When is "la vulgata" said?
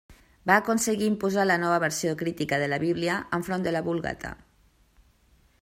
3.79-4.37